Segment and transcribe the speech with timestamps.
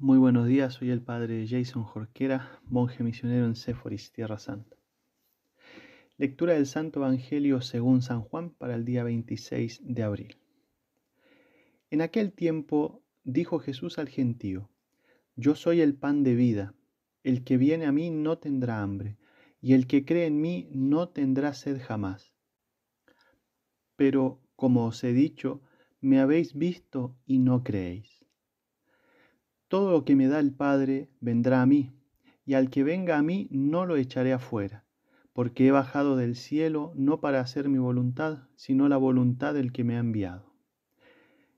[0.00, 4.76] Muy buenos días, soy el padre Jason Jorquera, monje misionero en Séforis, Tierra Santa.
[6.18, 10.36] Lectura del Santo Evangelio según San Juan para el día 26 de abril.
[11.90, 14.68] En aquel tiempo dijo Jesús al gentío,
[15.36, 16.74] Yo soy el pan de vida,
[17.22, 19.16] el que viene a mí no tendrá hambre,
[19.60, 22.34] y el que cree en mí no tendrá sed jamás.
[23.94, 25.62] Pero, como os he dicho,
[26.00, 28.13] me habéis visto y no creéis.
[29.74, 31.90] Todo lo que me da el Padre vendrá a mí,
[32.46, 34.84] y al que venga a mí no lo echaré afuera,
[35.32, 39.82] porque he bajado del cielo no para hacer mi voluntad, sino la voluntad del que
[39.82, 40.54] me ha enviado.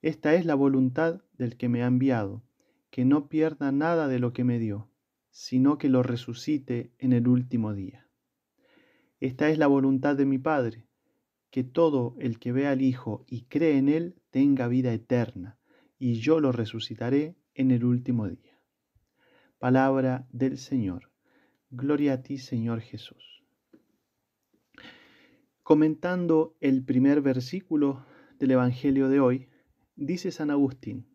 [0.00, 2.42] Esta es la voluntad del que me ha enviado,
[2.88, 4.88] que no pierda nada de lo que me dio,
[5.28, 8.08] sino que lo resucite en el último día.
[9.20, 10.86] Esta es la voluntad de mi Padre,
[11.50, 15.58] que todo el que vea al Hijo y cree en Él tenga vida eterna,
[15.98, 18.56] y yo lo resucitaré en el último día.
[19.58, 21.10] Palabra del Señor.
[21.70, 23.42] Gloria a ti, Señor Jesús.
[25.64, 28.06] Comentando el primer versículo
[28.38, 29.48] del Evangelio de hoy,
[29.96, 31.08] dice San Agustín,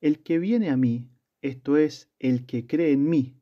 [0.00, 1.10] el que viene a mí,
[1.42, 3.36] esto es, el que cree en mí,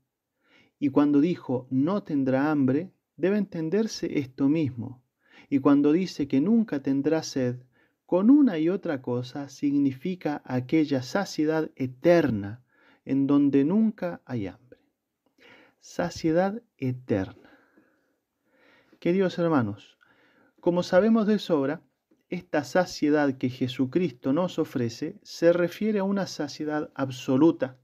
[0.80, 5.04] y cuando dijo no tendrá hambre, debe entenderse esto mismo,
[5.48, 7.62] y cuando dice que nunca tendrá sed,
[8.10, 12.60] con una y otra cosa significa aquella saciedad eterna
[13.04, 14.80] en donde nunca hay hambre.
[15.78, 17.56] Saciedad eterna.
[18.98, 19.96] Queridos hermanos,
[20.58, 21.82] como sabemos de sobra,
[22.30, 27.78] esta saciedad que Jesucristo nos ofrece se refiere a una saciedad absoluta,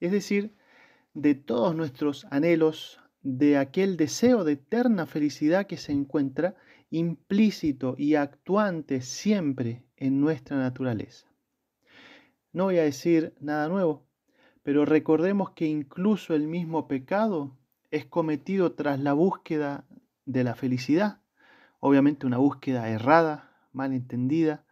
[0.00, 0.54] es decir,
[1.14, 6.56] de todos nuestros anhelos, de aquel deseo de eterna felicidad que se encuentra
[6.90, 11.26] implícito y actuante siempre en nuestra naturaleza.
[12.52, 14.06] No voy a decir nada nuevo,
[14.62, 17.56] pero recordemos que incluso el mismo pecado
[17.90, 19.86] es cometido tras la búsqueda
[20.26, 21.20] de la felicidad,
[21.80, 24.64] obviamente una búsqueda errada, mal entendida,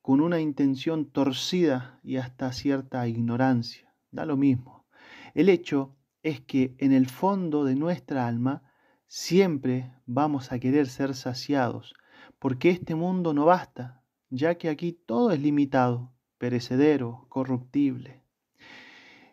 [0.00, 3.92] con una intención torcida y hasta cierta ignorancia.
[4.12, 4.86] Da lo mismo.
[5.34, 5.95] El hecho
[6.26, 8.64] es que en el fondo de nuestra alma
[9.06, 11.94] siempre vamos a querer ser saciados,
[12.40, 18.24] porque este mundo no basta, ya que aquí todo es limitado, perecedero, corruptible.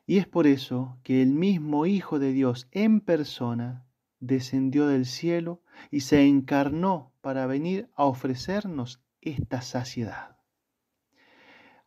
[0.05, 3.87] Y es por eso que el mismo Hijo de Dios en persona
[4.19, 10.37] descendió del cielo y se encarnó para venir a ofrecernos esta saciedad.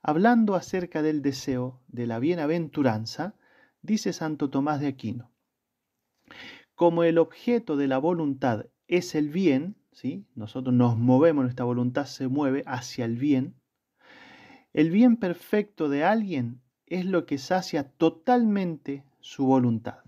[0.03, 3.37] Hablando acerca del deseo de la bienaventuranza,
[3.87, 5.31] dice Santo Tomás de Aquino.
[6.75, 10.27] Como el objeto de la voluntad es el bien, ¿sí?
[10.35, 13.55] nosotros nos movemos, nuestra voluntad se mueve hacia el bien,
[14.73, 20.01] el bien perfecto de alguien es lo que sacia totalmente su voluntad.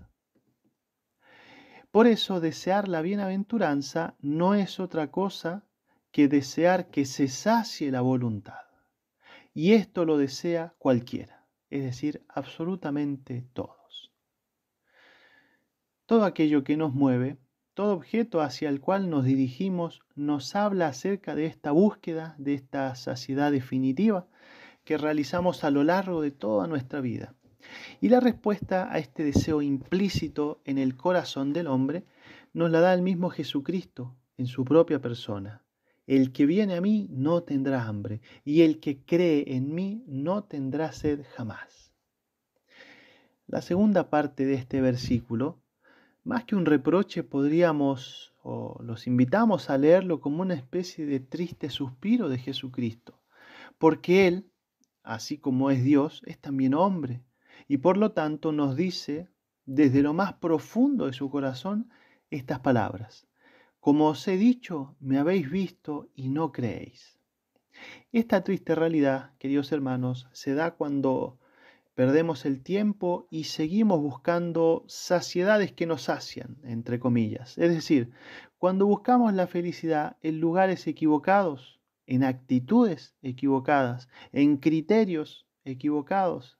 [1.91, 5.65] Por eso desear la bienaventuranza no es otra cosa
[6.11, 8.61] que desear que se sacie la voluntad.
[9.55, 11.38] Y esto lo desea cualquiera
[11.71, 14.13] es decir, absolutamente todos.
[16.07, 17.39] Todo aquello que nos mueve,
[17.75, 22.95] todo objeto hacia el cual nos dirigimos, nos habla acerca de esta búsqueda, de esta
[22.95, 24.27] saciedad definitiva
[24.85, 27.35] que realizamos a lo largo de toda nuestra vida.
[28.01, 32.05] Y la respuesta a este deseo implícito en el corazón del hombre
[32.53, 35.63] nos la da el mismo Jesucristo en su propia persona.
[36.09, 40.43] El que viene a mí no tendrá hambre, y el que cree en mí no
[40.43, 41.93] tendrá sed jamás.
[43.47, 45.61] La segunda parte de este versículo,
[46.25, 51.69] más que un reproche, podríamos o los invitamos a leerlo como una especie de triste
[51.69, 53.21] suspiro de Jesucristo,
[53.77, 54.51] porque Él,
[55.03, 57.23] así como es Dios, es también hombre,
[57.69, 59.29] y por lo tanto nos dice
[59.67, 61.91] desde lo más profundo de su corazón
[62.31, 63.29] estas palabras.
[63.81, 67.19] Como os he dicho, me habéis visto y no creéis.
[68.13, 71.39] Esta triste realidad, queridos hermanos, se da cuando
[71.95, 77.57] perdemos el tiempo y seguimos buscando saciedades que nos sacian, entre comillas.
[77.59, 78.11] Es decir,
[78.59, 86.59] cuando buscamos la felicidad en lugares equivocados, en actitudes equivocadas, en criterios equivocados,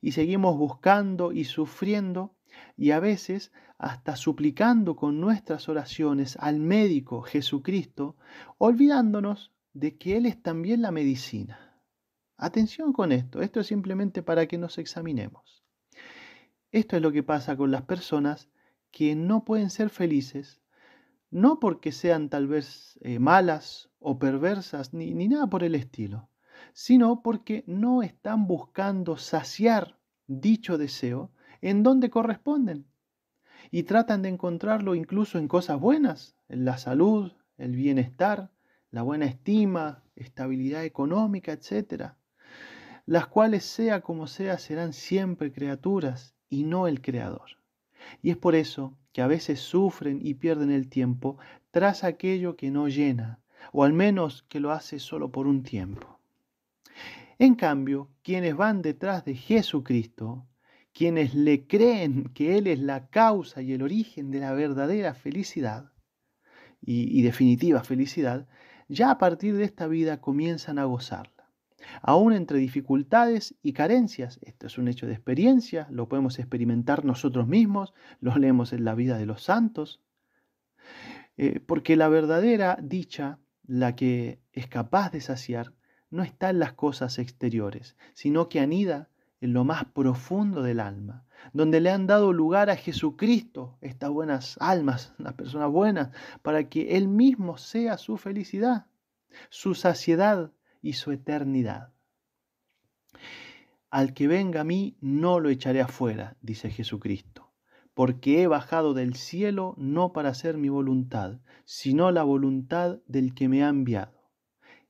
[0.00, 2.34] y seguimos buscando y sufriendo
[2.76, 8.16] y a veces hasta suplicando con nuestras oraciones al médico Jesucristo,
[8.58, 11.78] olvidándonos de que Él es también la medicina.
[12.36, 15.64] Atención con esto, esto es simplemente para que nos examinemos.
[16.72, 18.48] Esto es lo que pasa con las personas
[18.90, 20.60] que no pueden ser felices,
[21.30, 26.28] no porque sean tal vez eh, malas o perversas, ni nada por el estilo,
[26.72, 31.30] sino porque no están buscando saciar dicho deseo
[31.62, 32.86] en donde corresponden
[33.70, 38.50] y tratan de encontrarlo incluso en cosas buenas, en la salud, el bienestar,
[38.90, 42.12] la buena estima, estabilidad económica, etc.
[43.06, 47.58] Las cuales sea como sea serán siempre criaturas y no el Creador.
[48.22, 51.38] Y es por eso que a veces sufren y pierden el tiempo
[51.70, 53.38] tras aquello que no llena,
[53.72, 56.18] o al menos que lo hace solo por un tiempo.
[57.38, 60.46] En cambio, quienes van detrás de Jesucristo,
[60.92, 65.92] quienes le creen que Él es la causa y el origen de la verdadera felicidad
[66.82, 68.48] y, definitiva felicidad,
[68.88, 71.50] ya a partir de esta vida comienzan a gozarla.
[72.02, 77.46] Aún entre dificultades y carencias, esto es un hecho de experiencia, lo podemos experimentar nosotros
[77.46, 80.00] mismos, lo leemos en la vida de los santos,
[81.36, 85.72] eh, porque la verdadera dicha, la que es capaz de saciar,
[86.10, 89.09] no está en las cosas exteriores, sino que anida
[89.40, 94.56] en lo más profundo del alma, donde le han dado lugar a Jesucristo, estas buenas
[94.60, 96.10] almas, las personas buenas,
[96.42, 98.86] para que Él mismo sea su felicidad,
[99.48, 100.52] su saciedad
[100.82, 101.92] y su eternidad.
[103.90, 107.50] Al que venga a mí no lo echaré afuera, dice Jesucristo,
[107.94, 113.48] porque he bajado del cielo no para hacer mi voluntad, sino la voluntad del que
[113.48, 114.20] me ha enviado.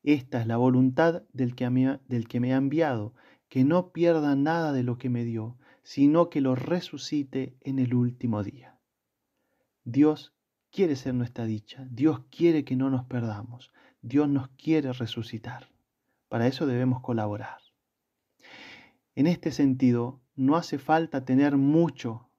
[0.02, 3.14] Esta es la voluntad del que, me, ha enviado,
[3.50, 7.94] que no pierda nada de lo que me dio, sino que lo resucite en el
[7.94, 8.78] último día.
[9.84, 10.32] Dios
[10.70, 15.68] quiere ser nuestra dicha, Dios quiere que no nos perdamos, Dios nos quiere resucitar.
[16.28, 17.58] Para eso debemos colaborar.
[19.16, 22.30] En este sentido, no hace falta tener mucho,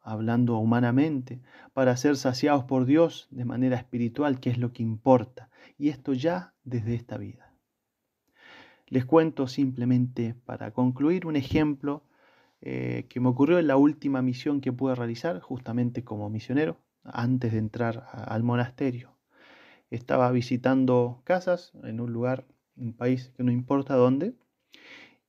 [0.00, 1.42] hablando humanamente,
[1.72, 6.12] para ser saciados por Dios de manera espiritual, que es lo que importa, y esto
[6.12, 7.51] ya desde esta vida.
[8.92, 12.02] Les cuento simplemente para concluir un ejemplo
[12.60, 17.52] eh, que me ocurrió en la última misión que pude realizar, justamente como misionero, antes
[17.52, 19.16] de entrar al monasterio.
[19.88, 22.44] Estaba visitando casas en un lugar,
[22.76, 24.34] un país que no importa dónde,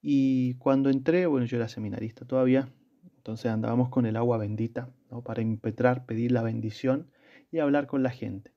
[0.01, 2.68] y cuando entré, bueno, yo era seminarista todavía,
[3.16, 5.21] entonces andábamos con el agua bendita ¿no?
[5.21, 7.07] para impetrar, pedir la bendición
[7.50, 8.51] y hablar con la gente.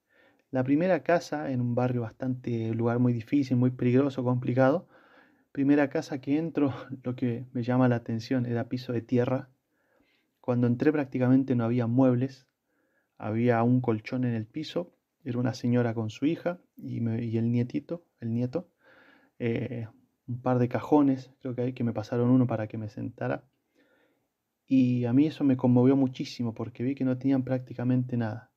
[0.51, 4.89] La primera casa, en un barrio bastante, lugar muy difícil, muy peligroso, complicado,
[5.57, 9.49] primera casa que entro, lo que me llama la atención era piso de tierra.
[10.43, 12.47] Cuando entré prácticamente no había muebles,
[13.17, 14.93] había un colchón en el piso,
[15.25, 16.99] era una señora con su hija y,
[17.39, 18.69] el nietito, el nieto,
[19.39, 19.89] eh,
[20.29, 23.43] un par de cajones, creo que hay que me pasaron uno para que me sentara.
[24.67, 28.51] Y a mí eso me conmovió muchísimo porque vi que no tenían prácticamente nada.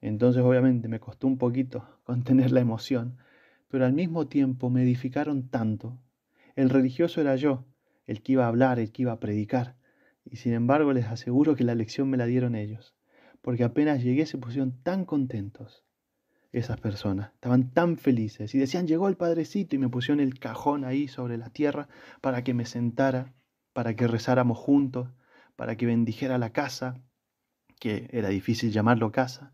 [0.00, 3.18] Entonces obviamente me costó un poquito contener la emoción,
[3.66, 5.98] pero al mismo tiempo me edificaron tanto.
[6.58, 7.66] El religioso era yo,
[8.04, 9.76] el que iba a hablar, el que iba a predicar,
[10.24, 12.96] y sin embargo les aseguro que la lección me la dieron ellos,
[13.42, 15.84] porque apenas llegué se pusieron tan contentos
[16.50, 20.84] esas personas, estaban tan felices y decían, llegó el Padrecito y me pusieron el cajón
[20.84, 21.86] ahí sobre la tierra
[22.20, 23.34] para que me sentara,
[23.72, 25.10] para que rezáramos juntos,
[25.54, 27.00] para que bendijera la casa,
[27.78, 29.52] que era difícil llamarlo casa,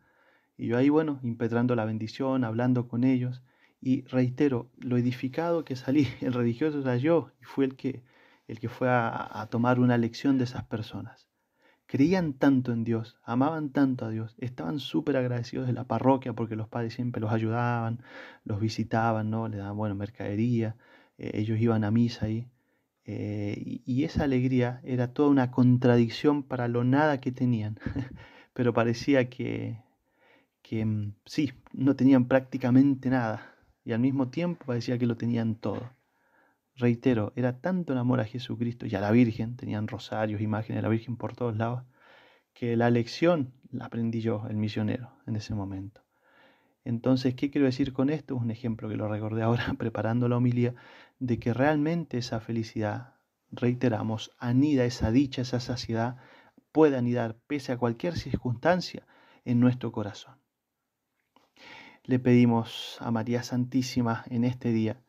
[0.56, 3.42] y yo ahí, bueno, impetrando la bendición, hablando con ellos.
[3.86, 8.02] Y reitero, lo edificado que salí, el religioso yo, y fue el que,
[8.48, 11.28] el que fue a, tomar una lección de esas personas.
[11.84, 16.56] Creían tanto en Dios, amaban tanto a Dios, estaban súper agradecidos de la parroquia porque
[16.56, 18.00] los padres siempre los ayudaban,
[18.44, 19.48] los visitaban, ¿no?
[19.48, 20.76] Le daban, bueno, mercadería,
[21.18, 22.48] eh, ellos iban a misa ahí.
[23.04, 27.78] Eh, y esa alegría era toda una contradicción para lo nada que tenían,
[28.54, 29.82] pero parecía que,
[30.62, 33.53] que mm, sí, no tenían prácticamente nada
[33.84, 35.90] y al mismo tiempo parecía que lo tenían todo.
[36.76, 40.82] Reitero, era tanto el amor a Jesucristo y a la Virgen, tenían rosarios, imágenes de
[40.82, 41.84] la Virgen por todos lados,
[42.52, 46.02] que la lección la aprendí yo, el misionero, en ese momento.
[46.84, 48.36] Entonces, ¿qué quiero decir con esto?
[48.36, 50.74] Un ejemplo que lo recordé ahora preparando la homilía,
[51.18, 53.14] de que realmente esa felicidad,
[53.50, 56.16] reiteramos, anida esa dicha, esa saciedad,
[56.72, 59.06] puede anidar pese a cualquier circunstancia
[59.44, 60.43] en nuestro corazón
[62.06, 65.00] le pedimos a María Santísima en este día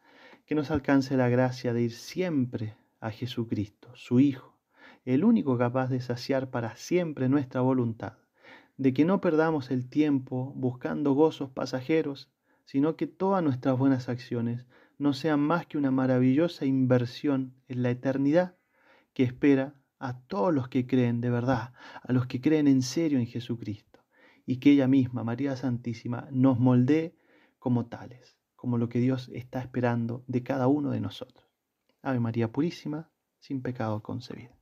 [0.46, 4.58] que nos alcance la gracia de ir siempre a Jesucristo, su Hijo,
[5.04, 8.14] el único capaz de saciar para siempre nuestra voluntad,
[8.78, 12.32] de que no perdamos el tiempo buscando gozos pasajeros,
[12.64, 14.66] sino que todas nuestras buenas acciones
[14.98, 18.56] no sean más que una maravillosa inversión en la eternidad
[19.14, 21.74] que espera a todos los que creen de verdad,
[22.04, 23.95] a los que creen en serio en Jesucristo
[24.46, 27.16] y que ella misma, María Santísima, nos moldee
[27.60, 31.50] como tales, como lo que Dios está esperando de cada uno de nosotros.
[32.02, 34.55] Ave María Purísima, sin pecado concebida.